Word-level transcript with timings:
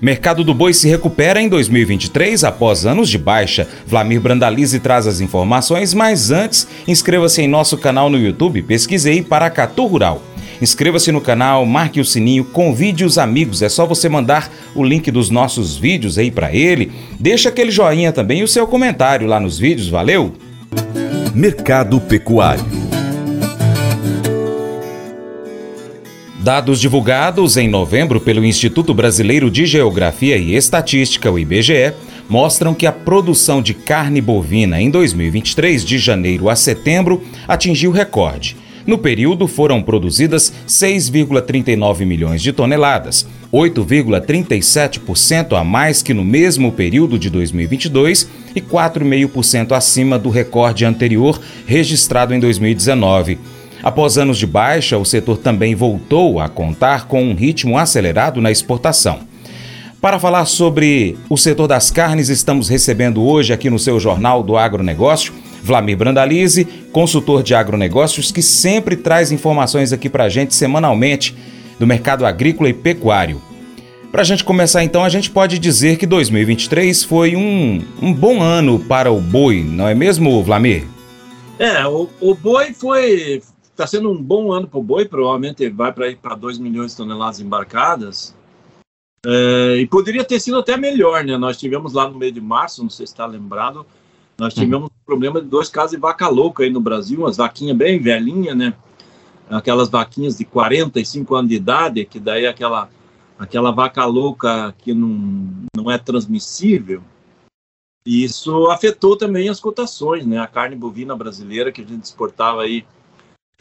Mercado 0.00 0.42
do 0.42 0.52
boi 0.52 0.74
se 0.74 0.88
recupera 0.88 1.40
em 1.40 1.48
2023 1.48 2.44
após 2.44 2.84
anos 2.84 3.08
de 3.08 3.18
baixa. 3.18 3.68
Vlamir 3.86 4.20
Brandalize 4.20 4.78
traz 4.80 5.06
as 5.06 5.20
informações, 5.20 5.94
mas 5.94 6.30
antes, 6.30 6.66
inscreva-se 6.86 7.42
em 7.42 7.48
nosso 7.48 7.78
canal 7.78 8.10
no 8.10 8.18
YouTube, 8.18 8.62
pesquisei 8.62 9.22
Paracatu 9.22 9.86
Rural. 9.86 10.22
Inscreva-se 10.60 11.10
no 11.10 11.20
canal, 11.20 11.66
marque 11.66 12.00
o 12.00 12.04
sininho, 12.04 12.44
convide 12.44 13.04
os 13.04 13.18
amigos. 13.18 13.60
É 13.62 13.68
só 13.68 13.86
você 13.86 14.08
mandar 14.08 14.50
o 14.74 14.84
link 14.84 15.10
dos 15.10 15.30
nossos 15.30 15.76
vídeos 15.76 16.16
aí 16.16 16.30
para 16.30 16.54
ele. 16.54 16.92
Deixa 17.18 17.48
aquele 17.48 17.70
joinha 17.70 18.12
também 18.12 18.40
e 18.40 18.44
o 18.44 18.48
seu 18.48 18.66
comentário 18.66 19.26
lá 19.26 19.40
nos 19.40 19.58
vídeos, 19.58 19.88
valeu? 19.88 20.32
Mercado 21.34 22.00
Pecuário 22.00 22.83
Dados 26.44 26.78
divulgados 26.78 27.56
em 27.56 27.66
novembro 27.66 28.20
pelo 28.20 28.44
Instituto 28.44 28.92
Brasileiro 28.92 29.50
de 29.50 29.64
Geografia 29.64 30.36
e 30.36 30.54
Estatística, 30.54 31.30
o 31.30 31.38
IBGE, 31.38 31.94
mostram 32.28 32.74
que 32.74 32.86
a 32.86 32.92
produção 32.92 33.62
de 33.62 33.72
carne 33.72 34.20
bovina 34.20 34.78
em 34.78 34.90
2023, 34.90 35.82
de 35.82 35.96
janeiro 35.96 36.50
a 36.50 36.54
setembro, 36.54 37.22
atingiu 37.48 37.90
recorde. 37.90 38.58
No 38.86 38.98
período 38.98 39.48
foram 39.48 39.82
produzidas 39.82 40.52
6,39 40.68 42.04
milhões 42.04 42.42
de 42.42 42.52
toneladas, 42.52 43.26
8,37% 43.50 45.58
a 45.58 45.64
mais 45.64 46.02
que 46.02 46.12
no 46.12 46.22
mesmo 46.22 46.70
período 46.70 47.18
de 47.18 47.30
2022 47.30 48.28
e 48.54 48.60
4,5% 48.60 49.72
acima 49.72 50.18
do 50.18 50.28
recorde 50.28 50.84
anterior 50.84 51.40
registrado 51.66 52.34
em 52.34 52.38
2019. 52.38 53.38
Após 53.84 54.16
anos 54.16 54.38
de 54.38 54.46
baixa, 54.46 54.96
o 54.96 55.04
setor 55.04 55.36
também 55.36 55.74
voltou 55.74 56.40
a 56.40 56.48
contar 56.48 57.06
com 57.06 57.22
um 57.22 57.34
ritmo 57.34 57.76
acelerado 57.76 58.40
na 58.40 58.50
exportação. 58.50 59.20
Para 60.00 60.18
falar 60.18 60.46
sobre 60.46 61.18
o 61.28 61.36
setor 61.36 61.68
das 61.68 61.90
carnes, 61.90 62.30
estamos 62.30 62.70
recebendo 62.70 63.22
hoje 63.22 63.52
aqui 63.52 63.68
no 63.68 63.78
seu 63.78 64.00
Jornal 64.00 64.42
do 64.42 64.56
Agronegócio 64.56 65.34
Vlamir 65.62 65.98
Brandalize, 65.98 66.64
consultor 66.92 67.42
de 67.42 67.54
agronegócios, 67.54 68.32
que 68.32 68.40
sempre 68.40 68.96
traz 68.96 69.30
informações 69.30 69.92
aqui 69.92 70.08
para 70.08 70.24
a 70.24 70.28
gente 70.30 70.54
semanalmente 70.54 71.36
do 71.78 71.86
mercado 71.86 72.24
agrícola 72.24 72.70
e 72.70 72.74
pecuário. 72.74 73.40
Para 74.10 74.22
a 74.22 74.24
gente 74.24 74.44
começar 74.44 74.82
então, 74.82 75.04
a 75.04 75.10
gente 75.10 75.30
pode 75.30 75.58
dizer 75.58 75.98
que 75.98 76.06
2023 76.06 77.04
foi 77.04 77.36
um, 77.36 77.82
um 78.00 78.14
bom 78.14 78.40
ano 78.40 78.78
para 78.78 79.12
o 79.12 79.20
boi, 79.20 79.62
não 79.62 79.86
é 79.86 79.94
mesmo, 79.94 80.42
Vlamir? 80.42 80.84
É, 81.58 81.86
o, 81.86 82.08
o 82.20 82.34
boi 82.34 82.72
foi, 82.72 83.40
está 83.74 83.86
sendo 83.86 84.10
um 84.10 84.22
bom 84.22 84.52
ano 84.52 84.68
para 84.68 84.78
o 84.78 84.82
boi, 84.82 85.04
provavelmente 85.04 85.68
vai 85.68 85.92
para 85.92 86.08
ir 86.08 86.16
para 86.16 86.36
2 86.36 86.58
milhões 86.58 86.92
de 86.92 86.96
toneladas 86.96 87.40
embarcadas. 87.40 88.34
É, 89.26 89.76
e 89.78 89.86
poderia 89.86 90.24
ter 90.24 90.38
sido 90.38 90.58
até 90.58 90.76
melhor, 90.76 91.24
né? 91.24 91.36
Nós 91.36 91.56
tivemos 91.56 91.92
lá 91.92 92.08
no 92.08 92.16
mês 92.16 92.32
de 92.32 92.40
março, 92.40 92.82
não 92.82 92.90
sei 92.90 93.06
se 93.06 93.12
está 93.12 93.26
lembrado, 93.26 93.84
nós 94.38 94.54
tivemos 94.54 94.88
um 94.88 95.04
problema 95.04 95.40
de 95.40 95.48
dois 95.48 95.68
casos 95.68 95.92
de 95.92 95.96
vaca 95.96 96.28
louca 96.28 96.62
aí 96.62 96.70
no 96.70 96.80
Brasil, 96.80 97.20
umas 97.20 97.36
vaquinhas 97.36 97.76
bem 97.76 97.98
velhinhas, 97.98 98.56
né? 98.56 98.74
Aquelas 99.50 99.88
vaquinhas 99.88 100.38
de 100.38 100.44
45 100.44 101.34
anos 101.34 101.48
de 101.48 101.56
idade, 101.56 102.04
que 102.04 102.20
daí 102.20 102.46
aquela, 102.46 102.88
aquela 103.38 103.70
vaca 103.72 104.04
louca 104.04 104.74
que 104.78 104.94
não, 104.94 105.66
não 105.76 105.90
é 105.90 105.98
transmissível. 105.98 107.02
E 108.06 108.22
isso 108.22 108.70
afetou 108.70 109.16
também 109.16 109.48
as 109.48 109.58
cotações, 109.58 110.26
né? 110.26 110.38
A 110.38 110.46
carne 110.46 110.76
bovina 110.76 111.16
brasileira 111.16 111.72
que 111.72 111.80
a 111.80 111.84
gente 111.84 112.04
exportava 112.04 112.62
aí 112.62 112.84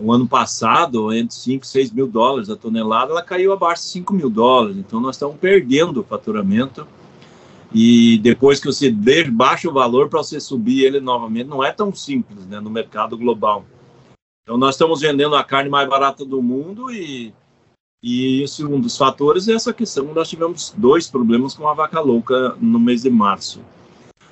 o 0.02 0.12
ano 0.12 0.28
passado, 0.28 1.14
entre 1.14 1.36
5 1.36 1.64
e 1.64 1.68
6 1.68 1.92
mil 1.92 2.08
dólares 2.08 2.50
a 2.50 2.56
tonelada, 2.56 3.12
ela 3.12 3.22
caiu 3.22 3.54
abaixo 3.54 3.84
de 3.84 3.90
5 3.90 4.14
mil 4.14 4.30
dólares. 4.30 4.78
Então, 4.78 5.00
nós 5.00 5.16
estamos 5.16 5.38
perdendo 5.38 6.02
o 6.02 6.04
faturamento. 6.04 6.88
E 7.72 8.20
depois 8.20 8.60
que 8.60 8.68
você 8.68 8.92
baixa 9.32 9.70
o 9.70 9.74
valor 9.74 10.08
para 10.08 10.22
você 10.22 10.40
subir 10.40 10.84
ele 10.84 11.00
novamente, 11.00 11.48
não 11.48 11.64
é 11.64 11.72
tão 11.72 11.94
simples 11.94 12.46
né, 12.46 12.60
no 12.60 12.70
mercado 12.70 13.18
global. 13.18 13.66
Então, 14.44 14.58
nós 14.58 14.76
estamos 14.76 15.02
vendendo 15.02 15.36
a 15.36 15.44
carne 15.44 15.70
mais 15.70 15.88
barata 15.88 16.26
do 16.26 16.42
mundo 16.42 16.92
e, 16.92 17.34
e 18.02 18.44
esse, 18.44 18.64
um 18.64 18.80
dos 18.80 18.98
fatores 18.98 19.48
é 19.48 19.54
essa 19.54 19.74
questão. 19.74 20.14
Nós 20.14 20.30
tivemos 20.30 20.74
dois 20.76 21.08
problemas 21.08 21.54
com 21.54 21.68
a 21.68 21.74
vaca 21.74 22.00
louca 22.00 22.56
no 22.60 22.80
mês 22.80 23.04
de 23.04 23.10
março. 23.10 23.62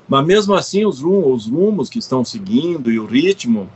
Mas 0.07 0.25
mesmo 0.25 0.53
assim, 0.53 0.85
os, 0.85 1.01
os 1.01 1.47
rumos 1.47 1.89
que 1.89 1.99
estão 1.99 2.25
seguindo 2.25 2.91
e 2.91 2.99
o 2.99 3.05
ritmo 3.05 3.69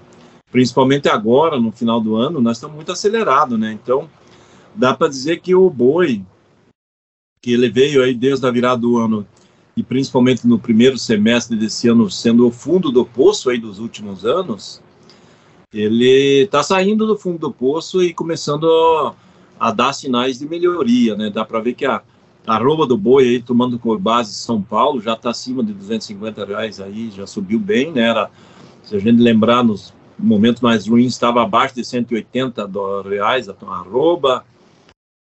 principalmente 0.56 1.10
agora, 1.10 1.60
no 1.60 1.70
final 1.70 2.00
do 2.00 2.16
ano, 2.16 2.40
nós 2.40 2.56
estamos 2.56 2.78
muito 2.78 2.90
acelerados, 2.90 3.60
né? 3.60 3.74
Então, 3.74 4.10
dá 4.74 4.94
para 4.94 5.10
dizer 5.10 5.42
que 5.42 5.54
o 5.54 5.70
boi, 5.70 6.24
que 7.42 7.52
ele 7.52 7.70
veio 7.70 8.02
aí 8.02 8.14
desde 8.14 8.48
a 8.48 8.52
virada 8.52 8.80
do 8.80 8.98
ano, 8.98 9.28
e 9.76 9.84
principalmente 9.84 10.48
no 10.48 10.58
primeiro 10.58 10.98
semestre 10.98 11.58
desse 11.58 11.90
ano, 11.90 12.10
sendo 12.10 12.48
o 12.48 12.52
fundo 12.52 12.90
do 12.90 13.06
poço 13.06 13.50
aí 13.50 13.58
dos 13.58 13.80
últimos 13.80 14.26
anos, 14.26 14.82
ele 15.74 16.44
está 16.44 16.64
saindo 16.64 17.06
do 17.06 17.18
fundo 17.18 17.38
do 17.38 17.52
poço 17.52 18.02
e 18.02 18.14
começando 18.14 18.66
a, 19.60 19.72
dar 19.74 19.92
sinais 19.92 20.40
de 20.40 20.48
melhoria, 20.48 21.18
né? 21.18 21.30
Dá 21.30 21.44
para 21.44 21.60
ver 21.60 21.74
que 21.74 21.86
a, 21.86 22.02
arroba 22.48 22.88
do 22.88 22.98
boi 22.98 23.26
aí, 23.26 23.42
tomando 23.42 23.78
por 23.78 24.00
base 24.00 24.34
São 24.34 24.62
Paulo, 24.62 25.02
já 25.02 25.16
está 25.16 25.32
acima 25.32 25.62
de 25.62 25.74
250 25.74 26.46
reais 26.46 26.80
aí, 26.80 27.12
já 27.12 27.28
subiu 27.28 27.60
bem, 27.60 27.92
né? 27.92 28.04
Era, 28.04 28.32
se 28.84 28.96
a 28.96 29.00
gente 29.00 29.22
lembrar, 29.22 29.62
nos 29.62 29.94
momentos 30.18 30.62
mais 30.62 30.88
ruins 30.88 31.14
estava 31.14 31.44
abaixo 31.44 31.76
de 31.76 31.84
180 31.84 32.70
reais 33.08 33.50
a 33.50 33.56
arroba, 33.68 34.46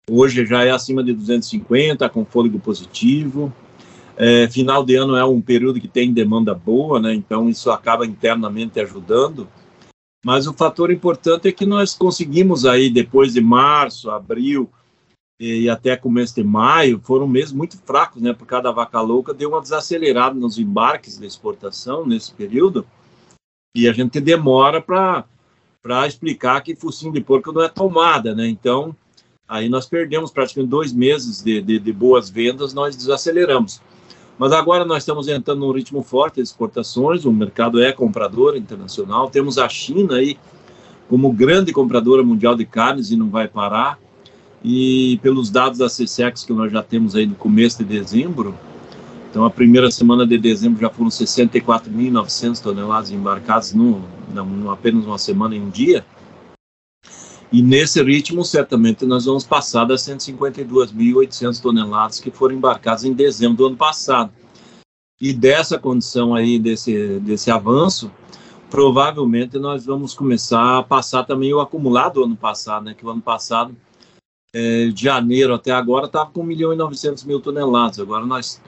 hoje 0.09 0.45
já 0.45 0.63
é 0.63 0.71
acima 0.71 1.03
de 1.03 1.13
250, 1.13 2.07
com 2.09 2.25
fôlego 2.25 2.59
positivo. 2.59 3.53
É, 4.17 4.47
final 4.47 4.83
de 4.83 4.95
ano 4.95 5.15
é 5.15 5.25
um 5.25 5.41
período 5.41 5.79
que 5.79 5.87
tem 5.87 6.13
demanda 6.13 6.53
boa, 6.53 6.99
né? 6.99 7.13
então 7.13 7.49
isso 7.49 7.69
acaba 7.69 8.05
internamente 8.05 8.79
ajudando. 8.79 9.47
Mas 10.25 10.47
o 10.47 10.53
fator 10.53 10.89
importante 10.89 11.47
é 11.47 11.51
que 11.51 11.67
nós 11.67 11.93
conseguimos 11.93 12.65
aí, 12.65 12.89
depois 12.89 13.33
de 13.33 13.41
março, 13.41 14.09
abril 14.09 14.67
e 15.39 15.69
até 15.69 15.95
começo 15.95 16.33
de 16.33 16.43
maio, 16.43 16.99
foram 17.03 17.27
meses 17.27 17.51
muito 17.51 17.77
fracos, 17.85 18.21
né? 18.21 18.33
Por 18.33 18.47
cada 18.47 18.71
vaca 18.71 19.01
louca 19.01 19.35
deu 19.35 19.49
uma 19.49 19.61
desacelerada 19.61 20.33
nos 20.33 20.57
embarques 20.57 21.19
de 21.19 21.27
exportação 21.27 22.07
nesse 22.07 22.33
período. 22.33 22.87
E 23.75 23.89
a 23.89 23.91
gente 23.91 24.21
demora 24.21 24.81
para 24.81 26.07
explicar 26.07 26.61
que 26.61 26.73
focinho 26.73 27.11
de 27.11 27.19
porco 27.19 27.51
não 27.51 27.61
é 27.61 27.67
tomada, 27.67 28.33
né? 28.33 28.47
Então, 28.47 28.95
aí 29.45 29.67
nós 29.67 29.85
perdemos 29.85 30.31
praticamente 30.31 30.69
dois 30.69 30.93
meses 30.93 31.43
de, 31.43 31.61
de, 31.61 31.77
de 31.77 31.91
boas 31.91 32.29
vendas, 32.29 32.73
nós 32.73 32.95
desaceleramos. 32.95 33.81
Mas 34.39 34.53
agora 34.53 34.85
nós 34.85 35.03
estamos 35.03 35.27
entrando 35.27 35.59
num 35.59 35.71
ritmo 35.71 36.01
forte 36.01 36.35
de 36.35 36.41
exportações, 36.41 37.25
o 37.25 37.31
mercado 37.33 37.81
é 37.81 37.91
comprador 37.91 38.55
internacional, 38.55 39.29
temos 39.29 39.57
a 39.57 39.67
China 39.67 40.15
aí 40.15 40.37
como 41.09 41.31
grande 41.31 41.71
compradora 41.73 42.23
mundial 42.23 42.55
de 42.55 42.65
carnes 42.65 43.11
e 43.11 43.17
não 43.17 43.29
vai 43.29 43.47
parar. 43.47 43.99
E 44.63 45.19
pelos 45.21 45.49
dados 45.49 45.77
da 45.77 45.87
CSEX 45.87 46.43
que 46.43 46.51
nós 46.51 46.71
já 46.71 46.81
temos 46.81 47.15
aí 47.15 47.25
no 47.25 47.35
começo 47.35 47.77
de 47.77 47.83
dezembro, 47.83 48.57
então, 49.35 49.43
a 49.43 49.49
primeira 49.49 49.91
semana 49.91 50.25
de 50.25 50.37
dezembro 50.37 50.79
já 50.79 50.89
foram 50.89 51.09
64.900 51.09 52.61
toneladas 52.61 53.11
embarcadas, 53.11 53.73
no, 53.73 54.01
apenas 54.71 55.05
uma 55.05 55.17
semana 55.17 55.53
em 55.57 55.61
um 55.61 55.69
dia. 55.69 56.05
E 57.51 57.61
nesse 57.61 58.01
ritmo, 58.01 58.45
certamente, 58.45 59.05
nós 59.05 59.25
vamos 59.25 59.43
passar 59.43 59.83
das 59.83 60.03
152.800 60.03 61.61
toneladas 61.61 62.21
que 62.21 62.31
foram 62.31 62.55
embarcadas 62.55 63.03
em 63.03 63.11
dezembro 63.11 63.57
do 63.57 63.65
ano 63.65 63.75
passado. 63.75 64.31
E 65.19 65.33
dessa 65.33 65.77
condição 65.77 66.33
aí, 66.33 66.57
desse, 66.57 67.19
desse 67.19 67.51
avanço, 67.51 68.09
provavelmente 68.69 69.59
nós 69.59 69.85
vamos 69.85 70.13
começar 70.13 70.77
a 70.77 70.83
passar 70.83 71.25
também 71.25 71.53
o 71.53 71.59
acumulado 71.59 72.13
do 72.13 72.23
ano 72.23 72.37
passado, 72.37 72.85
né? 72.85 72.93
Que 72.93 73.05
o 73.05 73.09
ano 73.09 73.21
passado, 73.21 73.75
é, 74.53 74.87
de 74.87 75.03
janeiro 75.03 75.53
até 75.53 75.71
agora, 75.71 76.05
estava 76.05 76.29
com 76.29 76.39
1 76.39 76.43
milhão 76.45 76.71
e 76.71 76.77
900 76.77 77.25
mil 77.25 77.41
toneladas. 77.41 77.99
Agora 77.99 78.25
nós 78.25 78.61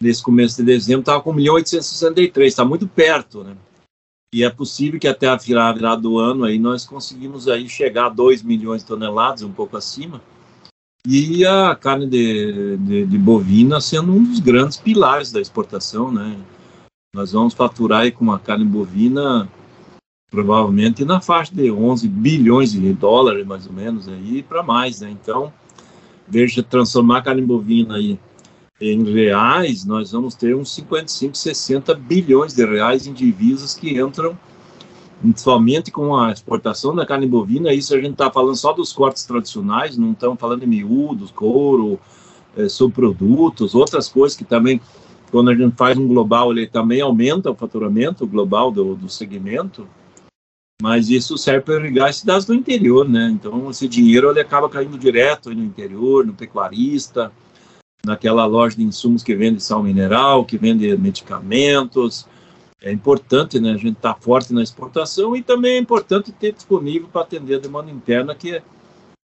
nesse 0.00 0.22
começo 0.22 0.56
de 0.56 0.62
dezembro, 0.62 1.00
estava 1.00 1.20
com 1.20 1.30
1 1.30 1.34
milhão 1.34 1.54
863, 1.54 2.52
está 2.52 2.64
muito 2.64 2.88
perto, 2.88 3.44
né? 3.44 3.56
E 4.32 4.44
é 4.44 4.50
possível 4.50 4.98
que 5.00 5.08
até 5.08 5.26
a 5.26 5.36
virada 5.36 5.96
do 5.96 6.18
ano 6.18 6.44
aí 6.44 6.58
nós 6.58 6.84
conseguimos 6.84 7.48
aí 7.48 7.68
chegar 7.68 8.06
a 8.06 8.10
2 8.10 8.42
milhões 8.42 8.82
de 8.82 8.88
toneladas, 8.88 9.42
um 9.42 9.52
pouco 9.52 9.76
acima. 9.76 10.22
E 11.06 11.44
a 11.44 11.74
carne 11.74 12.06
de, 12.06 12.76
de, 12.76 13.06
de, 13.06 13.18
bovina 13.18 13.80
sendo 13.80 14.12
um 14.12 14.22
dos 14.22 14.38
grandes 14.38 14.76
pilares 14.76 15.32
da 15.32 15.40
exportação, 15.40 16.12
né? 16.12 16.38
Nós 17.12 17.32
vamos 17.32 17.54
faturar 17.54 18.02
aí 18.02 18.12
com 18.12 18.30
a 18.30 18.38
carne 18.38 18.64
bovina 18.64 19.50
provavelmente 20.30 21.04
na 21.04 21.20
faixa 21.20 21.52
de 21.52 21.70
11 21.72 22.06
bilhões 22.06 22.70
de 22.70 22.92
dólares, 22.92 23.44
mais 23.44 23.66
ou 23.66 23.72
menos, 23.72 24.08
aí 24.08 24.44
para 24.44 24.62
mais, 24.62 25.00
né? 25.00 25.10
Então, 25.10 25.52
veja, 26.28 26.62
transformar 26.62 27.18
a 27.18 27.22
carne 27.22 27.42
bovina 27.42 27.96
aí 27.96 28.16
em 28.80 29.04
reais, 29.04 29.84
nós 29.84 30.12
vamos 30.12 30.34
ter 30.34 30.56
uns 30.56 30.74
55, 30.74 31.36
60 31.36 31.94
bilhões 31.94 32.54
de 32.54 32.64
reais 32.64 33.06
em 33.06 33.12
divisas 33.12 33.74
que 33.74 34.00
entram 34.00 34.38
somente 35.36 35.90
com 35.90 36.16
a 36.16 36.32
exportação 36.32 36.94
da 36.94 37.04
carne 37.04 37.26
bovina. 37.26 37.74
Isso 37.74 37.94
a 37.94 38.00
gente 38.00 38.12
está 38.12 38.30
falando 38.30 38.56
só 38.56 38.72
dos 38.72 38.90
cortes 38.90 39.24
tradicionais, 39.24 39.98
não 39.98 40.12
estamos 40.12 40.40
falando 40.40 40.60
de 40.60 40.66
miúdos, 40.66 41.30
couro, 41.30 42.00
é, 42.56 42.68
subprodutos, 42.70 43.74
outras 43.74 44.08
coisas 44.08 44.36
que 44.36 44.44
também, 44.44 44.80
quando 45.30 45.50
a 45.50 45.54
gente 45.54 45.76
faz 45.76 45.98
um 45.98 46.08
global, 46.08 46.50
ele 46.50 46.66
também 46.66 47.02
aumenta 47.02 47.50
o 47.50 47.54
faturamento 47.54 48.26
global 48.26 48.70
do, 48.72 48.94
do 48.94 49.10
segmento, 49.10 49.86
mas 50.80 51.10
isso 51.10 51.36
serve 51.36 51.60
para 51.60 51.80
irrigar 51.80 52.08
as 52.08 52.16
cidades 52.16 52.46
do 52.46 52.54
interior, 52.54 53.06
né? 53.06 53.28
Então, 53.30 53.70
esse 53.70 53.86
dinheiro 53.86 54.30
ele 54.30 54.40
acaba 54.40 54.70
caindo 54.70 54.96
direto 54.96 55.54
no 55.54 55.62
interior, 55.62 56.24
no 56.24 56.32
pecuarista, 56.32 57.30
naquela 58.04 58.46
loja 58.46 58.76
de 58.76 58.82
insumos 58.82 59.22
que 59.22 59.34
vende 59.34 59.62
sal 59.62 59.82
mineral, 59.82 60.44
que 60.44 60.56
vende 60.56 60.96
medicamentos. 60.96 62.26
É 62.82 62.90
importante, 62.90 63.60
né? 63.60 63.72
A 63.72 63.76
gente 63.76 63.96
estar 63.96 64.14
tá 64.14 64.20
forte 64.20 64.52
na 64.52 64.62
exportação 64.62 65.36
e 65.36 65.42
também 65.42 65.72
é 65.72 65.78
importante 65.78 66.32
ter 66.32 66.52
disponível 66.52 67.08
para 67.12 67.22
atender 67.22 67.56
a 67.56 67.58
demanda 67.58 67.90
interna 67.90 68.34
que, 68.34 68.62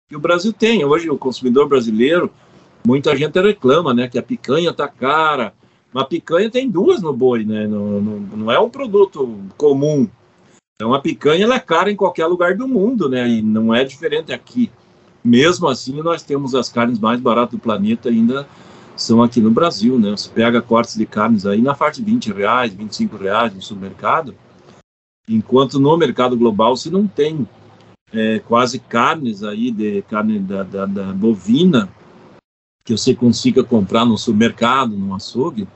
que 0.08 0.16
o 0.16 0.20
Brasil 0.20 0.52
tem. 0.52 0.84
Hoje, 0.84 1.08
o 1.08 1.16
consumidor 1.16 1.68
brasileiro, 1.68 2.30
muita 2.86 3.16
gente 3.16 3.40
reclama, 3.40 3.94
né? 3.94 4.08
Que 4.08 4.18
a 4.18 4.22
picanha 4.22 4.70
está 4.70 4.86
cara. 4.86 5.54
Uma 5.92 6.04
picanha 6.04 6.50
tem 6.50 6.68
duas 6.70 7.00
no 7.00 7.12
boi, 7.12 7.44
né? 7.44 7.66
Não, 7.66 8.00
não, 8.00 8.20
não 8.20 8.52
é 8.52 8.58
um 8.60 8.68
produto 8.68 9.40
comum 9.56 10.06
então 10.76 10.92
a 10.92 11.00
picanha 11.00 11.44
ela 11.44 11.56
é 11.56 11.60
cara 11.60 11.90
em 11.90 11.96
qualquer 11.96 12.26
lugar 12.26 12.54
do 12.54 12.68
mundo, 12.68 13.08
né? 13.08 13.26
E 13.26 13.42
não 13.42 13.74
é 13.74 13.82
diferente 13.82 14.32
aqui. 14.32 14.70
Mesmo 15.26 15.66
assim, 15.66 16.00
nós 16.02 16.22
temos 16.22 16.54
as 16.54 16.68
carnes 16.68 17.00
mais 17.00 17.18
baratas 17.18 17.50
do 17.50 17.58
planeta 17.58 18.08
ainda 18.08 18.46
são 18.96 19.20
aqui 19.20 19.40
no 19.40 19.50
Brasil, 19.50 19.98
né? 19.98 20.12
Você 20.12 20.28
pega 20.28 20.62
cortes 20.62 20.96
de 20.96 21.04
carnes 21.04 21.44
aí 21.44 21.60
na 21.60 21.74
faixa 21.74 22.00
de 22.00 22.08
20 22.08 22.32
reais, 22.32 22.72
25 22.72 23.16
reais 23.16 23.52
no 23.52 23.60
supermercado, 23.60 24.36
enquanto 25.28 25.80
no 25.80 25.96
mercado 25.96 26.36
global 26.36 26.76
se 26.76 26.90
não 26.90 27.08
tem 27.08 27.44
é, 28.12 28.38
quase 28.38 28.78
carnes 28.78 29.42
aí 29.42 29.72
de 29.72 30.00
carne 30.02 30.38
da, 30.38 30.62
da, 30.62 30.86
da 30.86 31.12
bovina 31.12 31.88
que 32.84 32.96
você 32.96 33.12
consiga 33.12 33.64
comprar 33.64 34.04
no 34.04 34.16
supermercado, 34.16 34.96
no 34.96 35.12
açougue, 35.12 35.66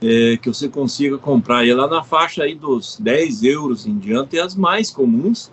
é, 0.00 0.36
que 0.36 0.48
você 0.48 0.68
consiga 0.68 1.18
comprar 1.18 1.66
ela 1.66 1.88
na 1.88 2.04
faixa 2.04 2.44
aí 2.44 2.54
dos 2.54 2.96
10 3.00 3.42
euros 3.42 3.84
em 3.84 3.98
diante, 3.98 4.38
é 4.38 4.42
as 4.42 4.54
mais 4.54 4.92
comuns, 4.92 5.50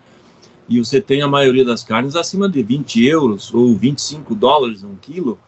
e 0.67 0.79
você 0.79 0.99
tem 0.99 1.21
a 1.21 1.27
maioria 1.27 1.63
das 1.63 1.83
carnes 1.83 2.15
acima 2.15 2.49
de 2.49 2.61
20 2.61 3.05
euros 3.05 3.53
ou 3.53 3.75
25 3.75 4.35
dólares 4.35 4.83
um 4.83 4.95
quilo, 4.95 5.39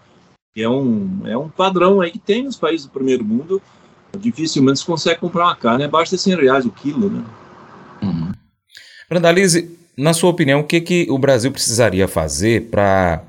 é 0.55 0.67
um, 0.67 1.21
é 1.25 1.37
um 1.37 1.49
padrão 1.49 2.01
aí 2.01 2.11
que 2.11 2.19
tem 2.19 2.43
nos 2.43 2.57
países 2.57 2.85
do 2.85 2.91
primeiro 2.91 3.23
mundo, 3.23 3.61
dificilmente 4.17 4.79
você 4.79 4.85
consegue 4.85 5.19
comprar 5.19 5.45
uma 5.45 5.55
carne 5.55 5.83
abaixo 5.83 6.15
de 6.15 6.21
100 6.21 6.35
reais 6.35 6.65
o 6.65 6.71
quilo, 6.71 7.09
né? 7.09 7.23
Uhum. 8.01 8.31
Na 9.97 10.13
sua 10.13 10.29
opinião, 10.29 10.61
o 10.61 10.63
que, 10.63 10.79
que 10.79 11.07
o 11.09 11.17
Brasil 11.17 11.51
precisaria 11.51 12.07
fazer 12.07 12.69
para 12.69 13.21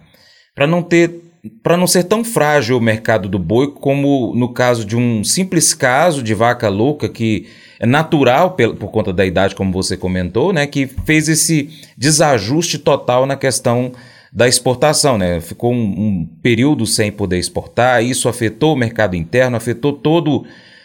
não 0.69 0.83
ter 0.83 1.20
para 1.63 1.77
não 1.77 1.87
ser 1.87 2.05
tão 2.05 2.23
frágil 2.23 2.77
o 2.77 2.81
mercado 2.81 3.29
do 3.29 3.39
boi 3.39 3.73
como 3.73 4.35
no 4.35 4.53
caso 4.53 4.85
de 4.85 4.97
um 4.97 5.25
simples 5.25 5.73
caso 5.73 6.23
de 6.23 6.35
vaca 6.35 6.69
louca 6.69 7.09
que 7.09 7.47
é 7.79 7.87
natural 7.87 8.51
por, 8.51 8.91
conta 8.91 9.11
da 9.11 9.25
idade, 9.25 9.55
como 9.55 9.73
você 9.73 9.97
comentou, 9.97 10.53
né, 10.53 10.67
que 10.67 10.87
fez 10.87 11.29
esse 11.31 11.71
desajuste 11.97 12.79
total 12.79 13.25
na 13.25 13.37
questão 13.37 13.93
da 14.31 14.47
exportação, 14.47 15.17
né? 15.17 15.41
Ficou 15.41 15.73
um, 15.73 15.77
um 15.77 16.29
período 16.43 16.87
sem 16.87 17.11
poder 17.11 17.39
exportar, 17.39 18.05
isso 18.05 18.29
afetou 18.29 18.75
o 18.75 18.77
mercado 18.77 19.17
interno, 19.17 19.57
afetou 19.57 19.95
todo, 19.95 20.45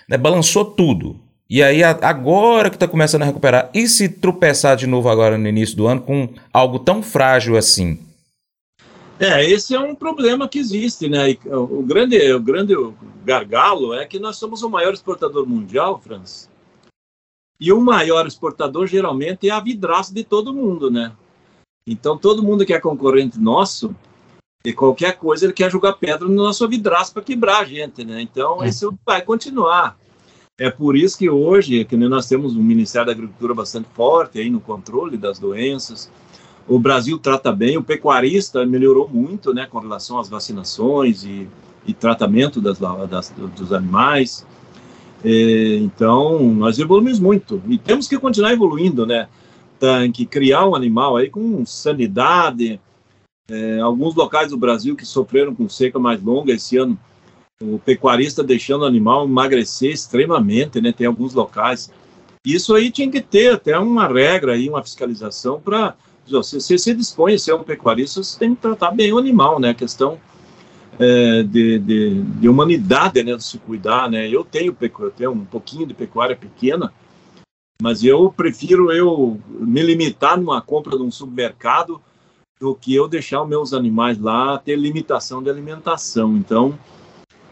né, 0.09 0.17
balançou 0.17 0.63
tudo. 0.63 1.19
E 1.49 1.61
aí 1.61 1.83
agora 1.83 2.69
que 2.69 2.77
está 2.77 2.87
começando 2.87 3.21
a 3.21 3.25
recuperar, 3.25 3.69
e 3.73 3.87
se 3.87 4.09
tropeçar 4.09 4.75
de 4.77 4.87
novo 4.87 5.09
agora 5.09 5.37
no 5.37 5.47
início 5.47 5.75
do 5.75 5.85
ano 5.85 6.01
com 6.01 6.29
algo 6.51 6.79
tão 6.79 7.03
frágil 7.03 7.57
assim? 7.57 7.99
É, 9.19 9.45
esse 9.45 9.73
é 9.73 9.79
um 9.79 9.95
problema 9.95 10.47
que 10.47 10.59
existe, 10.59 11.07
né? 11.07 11.37
O 11.45 11.81
grande, 11.81 12.33
o 12.33 12.39
grande 12.39 12.73
gargalo 13.23 13.93
é 13.93 14.05
que 14.05 14.19
nós 14.19 14.37
somos 14.37 14.61
o 14.61 14.69
maior 14.69 14.93
exportador 14.93 15.47
mundial, 15.47 15.99
Franz. 15.99 16.49
E 17.59 17.71
o 17.71 17.79
maior 17.79 18.27
exportador 18.27 18.87
geralmente 18.87 19.47
é 19.47 19.51
a 19.51 19.59
vidraça 19.61 20.13
de 20.13 20.23
todo 20.23 20.53
mundo, 20.53 20.91
né? 20.91 21.13
Então 21.87 22.17
todo 22.17 22.43
mundo 22.43 22.65
que 22.65 22.73
é 22.73 22.79
concorrente 22.79 23.39
nosso, 23.39 23.95
e 24.65 24.73
qualquer 24.73 25.17
coisa 25.17 25.45
ele 25.45 25.53
quer 25.53 25.71
jogar 25.71 25.93
pedra 25.93 26.27
no 26.27 26.33
nosso 26.33 26.67
vidraça 26.67 27.13
para 27.13 27.21
quebrar 27.21 27.59
a 27.59 27.65
gente, 27.65 28.03
né? 28.03 28.21
Então 28.21 28.63
é. 28.63 28.67
isso 28.67 28.97
vai 29.05 29.21
continuar. 29.21 29.97
É 30.57 30.69
por 30.69 30.95
isso 30.95 31.17
que 31.17 31.29
hoje, 31.29 31.85
que 31.85 31.95
nós 31.95 32.27
temos 32.27 32.55
um 32.55 32.63
Ministério 32.63 33.05
da 33.05 33.11
Agricultura 33.11 33.53
bastante 33.53 33.87
forte 33.93 34.39
aí 34.39 34.49
no 34.49 34.59
controle 34.59 35.17
das 35.17 35.37
doenças, 35.37 36.09
o 36.67 36.79
Brasil 36.79 37.19
trata 37.19 37.51
bem, 37.51 37.77
o 37.77 37.83
pecuarista 37.83 38.65
melhorou 38.65 39.07
muito, 39.07 39.53
né, 39.53 39.67
com 39.69 39.79
relação 39.79 40.17
às 40.19 40.27
vacinações 40.27 41.23
e, 41.23 41.47
e 41.85 41.93
tratamento 41.93 42.59
das, 42.59 42.79
das, 42.79 43.33
dos 43.55 43.71
animais. 43.71 44.45
É, 45.23 45.77
então, 45.77 46.39
nós 46.53 46.79
evoluímos 46.79 47.19
muito 47.19 47.61
e 47.67 47.77
temos 47.77 48.07
que 48.07 48.17
continuar 48.17 48.53
evoluindo, 48.53 49.05
né? 49.05 49.27
Tem 49.79 50.11
que 50.11 50.25
criar 50.25 50.67
um 50.67 50.75
animal 50.75 51.17
aí 51.17 51.29
com 51.29 51.65
sanidade. 51.65 52.79
É, 53.49 53.79
alguns 53.79 54.15
locais 54.15 54.49
do 54.49 54.57
Brasil 54.57 54.95
que 54.95 55.05
sofreram 55.05 55.53
com 55.53 55.69
seca 55.69 55.99
mais 55.99 56.21
longa 56.21 56.53
esse 56.53 56.77
ano, 56.77 56.97
o 57.61 57.79
pecuarista 57.79 58.43
deixando 58.43 58.81
o 58.81 58.85
animal 58.85 59.25
emagrecer 59.25 59.91
extremamente, 59.91 60.81
né? 60.81 60.91
Tem 60.91 61.07
alguns 61.07 61.33
locais. 61.33 61.91
Isso 62.45 62.73
aí 62.75 62.91
tinha 62.91 63.09
que 63.09 63.21
ter 63.21 63.53
até 63.53 63.77
uma 63.77 64.07
regra 64.07 64.53
aí, 64.53 64.69
uma 64.69 64.83
fiscalização 64.83 65.59
para 65.59 65.95
você, 66.31 66.59
você 66.59 66.77
se 66.77 66.93
dispõe 66.93 67.35
a 67.35 67.39
ser 67.39 67.53
um 67.53 67.63
pecuarista, 67.63 68.23
você 68.23 68.37
tem 68.37 68.55
que 68.55 68.61
tratar 68.61 68.91
bem 68.91 69.13
o 69.13 69.17
animal, 69.17 69.59
né? 69.59 69.69
A 69.69 69.73
questão 69.73 70.19
é, 70.99 71.43
de, 71.43 71.79
de, 71.79 72.21
de, 72.21 72.49
humanidade, 72.49 73.23
né? 73.23 73.35
De 73.35 73.43
se 73.43 73.57
cuidar, 73.57 74.09
né? 74.09 74.27
Eu 74.27 74.43
tenho, 74.43 74.75
eu 74.79 75.11
tenho 75.11 75.31
um 75.31 75.45
pouquinho 75.45 75.85
de 75.85 75.93
pecuária 75.93 76.35
pequena, 76.35 76.91
mas 77.81 78.03
eu 78.03 78.33
prefiro 78.35 78.91
eu 78.91 79.39
me 79.49 79.81
limitar 79.81 80.37
numa 80.37 80.61
compra 80.61 80.97
de 80.97 81.03
um 81.03 81.11
supermercado 81.11 82.01
do 82.59 82.73
que 82.73 82.95
eu 82.95 83.07
deixar 83.07 83.41
os 83.41 83.49
meus 83.49 83.73
animais 83.73 84.17
lá 84.17 84.57
ter 84.57 84.77
limitação 84.77 85.43
de 85.43 85.49
alimentação. 85.49 86.37
Então, 86.37 86.77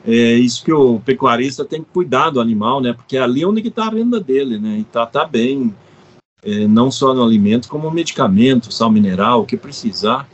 é 0.06 0.34
isso 0.34 0.64
que 0.64 0.72
o 0.72 1.00
pecuarista 1.00 1.64
tem 1.64 1.82
que 1.82 1.90
cuidar 1.92 2.30
do 2.30 2.42
animal, 2.42 2.82
né? 2.82 2.94
Porque 2.94 3.18
é 3.18 3.22
ali 3.22 3.46
onde 3.46 3.66
está 3.66 3.86
a 3.86 3.90
renda 3.90 4.20
dele, 4.20 4.58
né? 4.58 4.80
E 4.80 4.84
tratar 4.84 5.22
tá 5.22 5.28
bem, 5.28 5.74
é, 6.44 6.68
não 6.68 6.92
só 6.92 7.14
no 7.14 7.24
alimento, 7.24 7.70
como 7.70 7.90
medicamento, 7.90 8.72
sal 8.72 8.92
mineral, 8.92 9.42
o 9.42 9.46
que 9.46 9.58
precisar. 9.58 10.28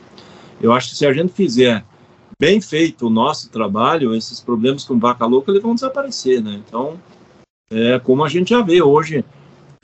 Eu 0.61 0.73
acho 0.73 0.89
que 0.89 0.95
se 0.95 1.05
a 1.05 1.13
gente 1.13 1.31
fizer 1.33 1.85
bem 2.39 2.59
feito 2.61 3.07
o 3.07 3.09
nosso 3.09 3.49
trabalho, 3.49 4.15
esses 4.15 4.39
problemas 4.39 4.83
com 4.83 4.97
vaca 4.97 5.25
louca 5.25 5.51
eles 5.51 5.61
vão 5.61 5.75
desaparecer, 5.75 6.41
né? 6.41 6.61
Então, 6.65 6.99
é 7.69 7.99
como 7.99 8.23
a 8.23 8.29
gente 8.29 8.49
já 8.49 8.61
vê 8.61 8.81
hoje, 8.81 9.23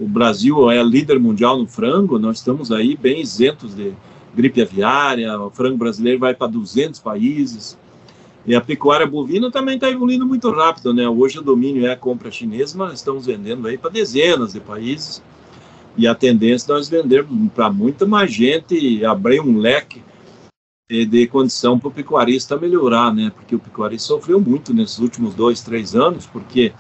o 0.01 0.07
Brasil 0.07 0.69
é 0.71 0.81
líder 0.83 1.19
mundial 1.19 1.57
no 1.57 1.67
frango, 1.67 2.17
nós 2.17 2.37
estamos 2.37 2.71
aí 2.71 2.97
bem 2.97 3.21
isentos 3.21 3.75
de 3.75 3.93
gripe 4.33 4.61
aviária, 4.61 5.39
o 5.39 5.49
frango 5.49 5.77
brasileiro 5.77 6.19
vai 6.19 6.33
para 6.33 6.47
200 6.47 6.99
países, 6.99 7.77
e 8.45 8.53
a 8.53 8.61
pecuária 8.61 9.07
bovina 9.07 9.49
também 9.49 9.75
está 9.75 9.89
evoluindo 9.89 10.25
muito 10.25 10.51
rápido, 10.51 10.93
né? 10.93 11.07
Hoje 11.07 11.39
o 11.39 11.41
domínio 11.41 11.85
é 11.85 11.91
a 11.91 11.97
compra 11.97 12.29
chinesa, 12.29 12.77
mas 12.77 12.93
estamos 12.93 13.25
vendendo 13.25 13.67
aí 13.67 13.77
para 13.77 13.89
dezenas 13.89 14.53
de 14.53 14.59
países, 14.59 15.21
e 15.97 16.07
a 16.07 16.15
tendência 16.15 16.71
é 16.71 16.75
nós 16.75 16.89
vendermos 16.89 17.51
para 17.53 17.69
muita 17.69 18.05
mais 18.05 18.31
gente 18.33 18.77
e 18.77 19.05
abrir 19.05 19.39
um 19.39 19.57
leque 19.57 20.03
de 20.87 21.27
condição 21.27 21.79
para 21.79 21.87
o 21.87 21.91
pecuarista 21.91 22.57
melhorar, 22.57 23.13
né? 23.13 23.31
Porque 23.33 23.55
o 23.55 23.59
pecuarista 23.59 24.09
sofreu 24.09 24.39
muito 24.39 24.73
nesses 24.73 24.99
últimos 24.99 25.33
dois, 25.33 25.61
três 25.61 25.95
anos, 25.95 26.27
porque 26.27 26.73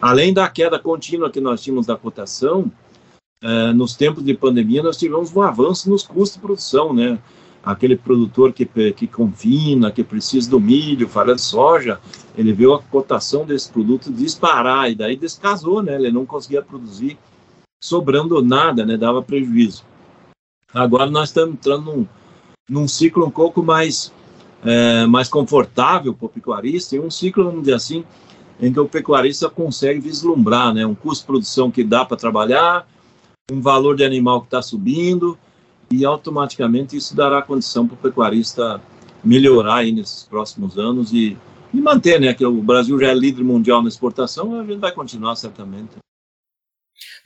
além 0.00 0.32
da 0.32 0.48
queda 0.48 0.78
contínua 0.78 1.30
que 1.30 1.40
nós 1.40 1.62
tínhamos 1.62 1.84
da 1.84 1.96
cotação, 1.96 2.72
eh, 3.42 3.72
nos 3.74 3.94
tempos 3.94 4.24
de 4.24 4.32
pandemia 4.32 4.82
nós 4.82 4.96
tivemos 4.96 5.34
um 5.36 5.42
avanço 5.42 5.90
nos 5.90 6.02
custos 6.02 6.34
de 6.34 6.40
produção, 6.40 6.94
né? 6.94 7.18
Aquele 7.62 7.96
produtor 7.96 8.52
que, 8.52 8.66
que 8.92 9.06
confina, 9.06 9.90
que 9.90 10.04
precisa 10.04 10.50
do 10.50 10.60
milho, 10.60 11.08
farelo 11.08 11.36
de 11.36 11.42
soja, 11.42 11.98
ele 12.36 12.52
viu 12.52 12.74
a 12.74 12.82
cotação 12.82 13.44
desse 13.44 13.70
produto 13.70 14.12
disparar 14.12 14.90
e 14.90 14.94
daí 14.94 15.16
descasou, 15.16 15.82
né? 15.82 15.94
Ele 15.96 16.10
não 16.10 16.24
conseguia 16.24 16.62
produzir 16.62 17.18
sobrando 17.84 18.42
nada, 18.42 18.86
né? 18.86 18.96
Dava 18.96 19.20
prejuízo. 19.20 19.84
Agora 20.72 21.10
nós 21.10 21.28
estamos 21.28 21.56
entrando 21.56 21.84
num, 21.84 22.06
num 22.68 22.88
ciclo 22.88 23.26
um 23.26 23.30
pouco 23.30 23.62
mais, 23.62 24.10
é, 24.64 25.04
mais 25.04 25.28
confortável 25.28 26.14
para 26.14 26.24
o 26.24 26.30
pecuarista, 26.30 26.96
e 26.96 26.98
um 26.98 27.10
ciclo, 27.10 27.44
vamos 27.44 27.60
dizer 27.60 27.74
assim, 27.74 28.02
em 28.58 28.72
que 28.72 28.80
o 28.80 28.88
pecuarista 28.88 29.50
consegue 29.50 30.00
vislumbrar 30.00 30.72
né, 30.72 30.86
um 30.86 30.94
custo 30.94 31.24
de 31.24 31.26
produção 31.26 31.70
que 31.70 31.84
dá 31.84 32.06
para 32.06 32.16
trabalhar, 32.16 32.88
um 33.52 33.60
valor 33.60 33.94
de 33.94 34.04
animal 34.04 34.40
que 34.40 34.46
está 34.46 34.62
subindo, 34.62 35.36
e 35.90 36.06
automaticamente 36.06 36.96
isso 36.96 37.14
dará 37.14 37.42
condição 37.42 37.86
para 37.86 37.96
o 37.96 37.98
pecuarista 37.98 38.80
melhorar 39.22 39.76
aí 39.76 39.92
nesses 39.92 40.24
próximos 40.24 40.78
anos 40.78 41.12
e, 41.12 41.36
e 41.72 41.80
manter, 41.82 42.18
né, 42.18 42.32
que 42.32 42.46
o 42.46 42.62
Brasil 42.62 42.98
já 42.98 43.08
é 43.08 43.14
líder 43.14 43.44
mundial 43.44 43.82
na 43.82 43.88
exportação, 43.88 44.58
a 44.58 44.64
gente 44.64 44.78
vai 44.78 44.90
continuar 44.90 45.36
certamente. 45.36 46.03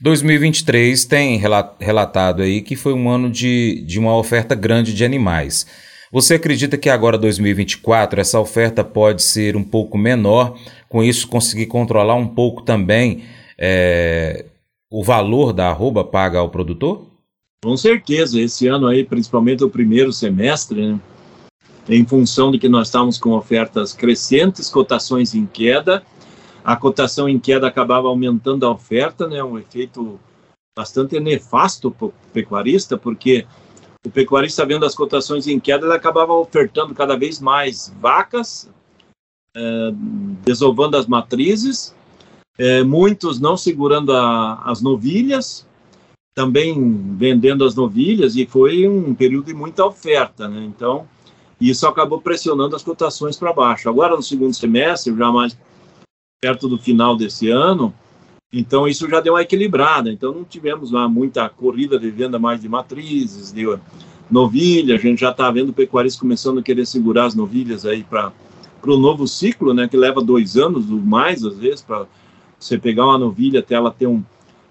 2023 0.00 1.04
tem 1.06 1.38
relatado 1.80 2.42
aí 2.42 2.62
que 2.62 2.76
foi 2.76 2.92
um 2.92 3.08
ano 3.10 3.28
de, 3.28 3.82
de 3.86 3.98
uma 3.98 4.16
oferta 4.16 4.54
grande 4.54 4.94
de 4.94 5.04
animais. 5.04 5.66
Você 6.12 6.34
acredita 6.34 6.78
que 6.78 6.88
agora 6.88 7.18
2024 7.18 8.20
essa 8.20 8.40
oferta 8.40 8.82
pode 8.82 9.22
ser 9.22 9.56
um 9.56 9.64
pouco 9.64 9.98
menor, 9.98 10.56
com 10.88 11.02
isso 11.02 11.28
conseguir 11.28 11.66
controlar 11.66 12.14
um 12.14 12.28
pouco 12.28 12.62
também 12.62 13.24
é, 13.58 14.46
o 14.90 15.02
valor 15.02 15.52
da 15.52 15.68
arroba 15.68 16.04
paga 16.04 16.38
ao 16.38 16.48
produtor? 16.48 17.06
Com 17.62 17.76
certeza, 17.76 18.40
esse 18.40 18.68
ano 18.68 18.86
aí, 18.86 19.04
principalmente 19.04 19.64
o 19.64 19.68
primeiro 19.68 20.12
semestre, 20.12 20.92
né, 20.92 21.00
em 21.88 22.06
função 22.06 22.52
de 22.52 22.58
que 22.58 22.68
nós 22.68 22.86
estávamos 22.88 23.18
com 23.18 23.30
ofertas 23.32 23.92
crescentes, 23.92 24.70
cotações 24.70 25.34
em 25.34 25.44
queda, 25.44 26.02
a 26.68 26.76
cotação 26.76 27.26
em 27.26 27.38
queda 27.38 27.66
acabava 27.66 28.08
aumentando 28.08 28.66
a 28.66 28.70
oferta, 28.70 29.26
né, 29.26 29.42
um 29.42 29.58
efeito 29.58 30.20
bastante 30.76 31.18
nefasto 31.18 31.90
para 31.90 32.08
o 32.08 32.14
pecuarista, 32.30 32.98
porque 32.98 33.46
o 34.04 34.10
pecuarista 34.10 34.66
vendo 34.66 34.84
as 34.84 34.94
cotações 34.94 35.46
em 35.46 35.58
queda, 35.58 35.86
ele 35.86 35.94
acabava 35.94 36.34
ofertando 36.34 36.94
cada 36.94 37.16
vez 37.16 37.40
mais 37.40 37.90
vacas, 37.98 38.68
é, 39.56 39.90
desovando 40.44 40.98
as 40.98 41.06
matrizes, 41.06 41.94
é, 42.58 42.82
muitos 42.82 43.40
não 43.40 43.56
segurando 43.56 44.12
a, 44.12 44.60
as 44.66 44.82
novilhas, 44.82 45.66
também 46.34 47.16
vendendo 47.16 47.64
as 47.64 47.74
novilhas, 47.74 48.36
e 48.36 48.44
foi 48.44 48.86
um 48.86 49.14
período 49.14 49.46
de 49.46 49.54
muita 49.54 49.86
oferta, 49.86 50.46
né? 50.46 50.62
Então, 50.66 51.08
isso 51.58 51.86
acabou 51.86 52.20
pressionando 52.20 52.76
as 52.76 52.82
cotações 52.82 53.38
para 53.38 53.54
baixo. 53.54 53.88
Agora, 53.88 54.14
no 54.14 54.22
segundo 54.22 54.52
semestre, 54.52 55.16
já 55.16 55.32
mais 55.32 55.56
perto 56.40 56.68
do 56.68 56.78
final 56.78 57.16
desse 57.16 57.50
ano, 57.50 57.92
então 58.52 58.86
isso 58.86 59.08
já 59.08 59.20
deu 59.20 59.34
uma 59.34 59.42
equilibrada. 59.42 60.10
Então 60.10 60.32
não 60.32 60.44
tivemos 60.44 60.90
lá 60.90 61.08
muita 61.08 61.48
corrida 61.48 61.98
de 61.98 62.10
venda 62.10 62.38
mais 62.38 62.60
de 62.60 62.68
matrizes, 62.68 63.52
de 63.52 63.66
novilha. 64.30 64.94
A 64.94 64.98
gente 64.98 65.20
já 65.20 65.30
está 65.30 65.50
vendo 65.50 65.72
pecuaristas 65.72 66.20
começando 66.20 66.58
a 66.58 66.62
querer 66.62 66.86
segurar 66.86 67.26
as 67.26 67.34
novilhas 67.34 67.84
aí 67.84 68.04
para 68.04 68.32
o 68.86 68.96
novo 68.96 69.26
ciclo, 69.26 69.74
né? 69.74 69.88
Que 69.88 69.96
leva 69.96 70.22
dois 70.22 70.56
anos 70.56 70.90
ou 70.90 70.98
mais 70.98 71.44
às 71.44 71.58
vezes 71.58 71.82
para 71.82 72.06
você 72.58 72.78
pegar 72.78 73.06
uma 73.06 73.18
novilha 73.18 73.60
até 73.60 73.74
ela 73.74 73.90
ter 73.90 74.06
um, 74.06 74.22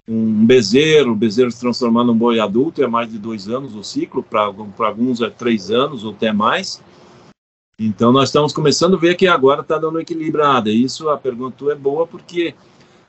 um 0.07 0.45
bezerro, 0.45 1.11
o 1.11 1.15
bezerro 1.15 1.51
se 1.51 1.59
transformar 1.59 2.03
num 2.03 2.17
boi 2.17 2.39
adulto 2.39 2.81
é 2.81 2.87
mais 2.87 3.11
de 3.11 3.17
dois 3.17 3.47
anos 3.47 3.75
o 3.75 3.83
ciclo, 3.83 4.23
para 4.23 4.51
alguns 4.79 5.21
é 5.21 5.29
três 5.29 5.69
anos 5.69 6.03
ou 6.03 6.11
até 6.11 6.31
mais. 6.31 6.81
Então 7.79 8.11
nós 8.11 8.29
estamos 8.29 8.53
começando 8.53 8.95
a 8.95 8.99
ver 8.99 9.15
que 9.15 9.27
agora 9.27 9.61
está 9.61 9.77
dando 9.77 9.99
equilibrada. 9.99 10.71
Isso 10.71 11.09
a 11.09 11.17
pergunta 11.17 11.63
é 11.71 11.75
boa 11.75 12.07
porque 12.07 12.55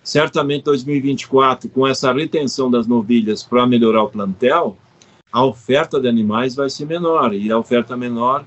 certamente 0.02 0.64
2024 0.64 1.70
com 1.70 1.86
essa 1.86 2.12
retenção 2.12 2.70
das 2.70 2.86
novilhas 2.86 3.42
para 3.42 3.66
melhorar 3.66 4.02
o 4.02 4.10
plantel, 4.10 4.76
a 5.32 5.42
oferta 5.42 5.98
de 5.98 6.06
animais 6.06 6.54
vai 6.54 6.68
ser 6.68 6.84
menor 6.84 7.32
e 7.32 7.50
a 7.50 7.58
oferta 7.58 7.96
menor 7.96 8.44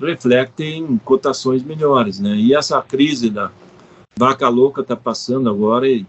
reflete 0.00 0.64
em 0.64 0.96
cotações 0.96 1.62
melhores, 1.62 2.18
né? 2.18 2.36
E 2.36 2.54
essa 2.54 2.80
crise 2.80 3.28
da 3.28 3.52
vaca 4.16 4.48
louca 4.48 4.80
está 4.80 4.96
passando 4.96 5.50
agora 5.50 5.86
e 5.86 6.06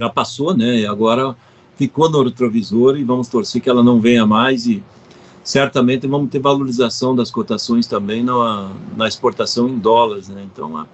já 0.00 0.08
passou, 0.08 0.56
né? 0.56 0.80
E 0.80 0.86
agora 0.86 1.36
ficou 1.76 2.08
no 2.08 2.22
retrovisor 2.22 2.96
e 2.96 3.04
vamos 3.04 3.28
torcer 3.28 3.60
que 3.60 3.68
ela 3.68 3.84
não 3.84 4.00
venha 4.00 4.24
mais 4.24 4.66
e 4.66 4.82
certamente 5.48 6.06
vamos 6.06 6.28
ter 6.28 6.40
valorização 6.40 7.16
das 7.16 7.30
cotações 7.30 7.86
também 7.86 8.22
na, 8.22 8.70
na 8.94 9.08
exportação 9.08 9.66
em 9.66 9.78
dólares, 9.78 10.28
né? 10.28 10.46
Então 10.52 10.76
a, 10.76 10.86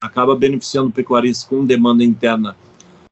acaba 0.00 0.34
beneficiando 0.34 0.88
o 0.88 0.92
pecuarista 0.92 1.48
com 1.48 1.64
demanda 1.64 2.02
interna 2.02 2.56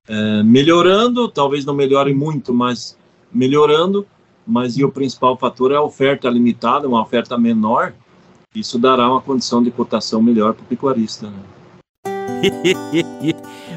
é, 0.08 0.42
melhorando, 0.42 1.28
talvez 1.28 1.64
não 1.64 1.74
melhore 1.74 2.12
muito, 2.12 2.52
mas 2.52 2.98
melhorando, 3.32 4.04
mas 4.44 4.76
e 4.76 4.84
o 4.84 4.90
principal 4.90 5.36
fator 5.36 5.70
é 5.70 5.76
a 5.76 5.82
oferta 5.82 6.28
limitada, 6.28 6.88
uma 6.88 7.00
oferta 7.00 7.38
menor, 7.38 7.92
isso 8.52 8.76
dará 8.76 9.08
uma 9.08 9.20
condição 9.20 9.62
de 9.62 9.70
cotação 9.70 10.20
melhor 10.20 10.54
para 10.54 10.64
o 10.64 10.66
pecuarista, 10.66 11.30
né? 11.30 11.38